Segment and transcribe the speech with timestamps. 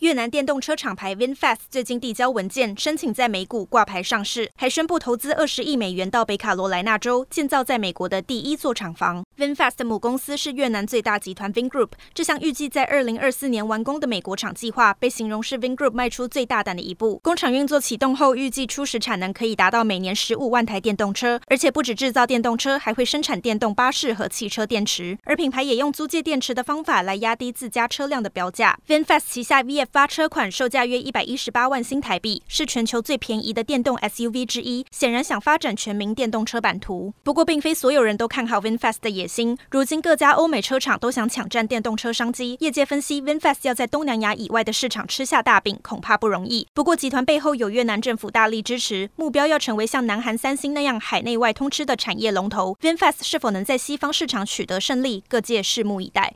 [0.00, 9.22] 越南电动车厂牌 VinFast 最近递交文件，申请在美股挂牌上市，还宣布投资二十亿美元到北卡罗来纳州建造在美国的第一座厂房。
[9.36, 11.90] VinFast 的母公司是越南最大集团 Vingroup。
[12.14, 17.20] 这项预计在二零二四年完工的美国厂计划，被形容是 Vingroup 迈出最大胆的一步。
[17.22, 25.18] 工厂运作启动后，预计初始产能可以达到每年十五万台电动车，而且不止制造电动车，还会生产电动巴士和汽车电池。
[25.24, 28.78] 而品牌也用租借电池的方法来压低自家车辆的标价。
[28.88, 34.86] VinFast 旗下 VF 发车款售价约一百一十八万新台币，是全球最便宜的电动 SUV 之一。
[34.92, 37.12] 显然想发展全民电动车版图。
[37.24, 39.58] 不过，并非所有人都看好 VinFast 的野心。
[39.72, 42.56] 如今各家欧美车厂都想抢占电动车商机。
[42.60, 46.68] 业界分析，VinFast 要在东南亚以外的市场吃下大饼，恐怕不容易。
[46.72, 52.76] 不过，集团背后有越南政府大力支持，目标要成为像南韩三星那样海内外通吃的产业龙头。
[52.80, 56.28] VinFast 是否能在西方市场取得胜利，各界拭目以待。